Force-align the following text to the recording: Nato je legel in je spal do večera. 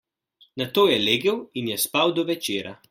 Nato 0.61 0.85
je 0.93 0.97
legel 1.03 1.39
in 1.63 1.71
je 1.75 1.79
spal 1.87 2.19
do 2.21 2.27
večera. 2.35 2.79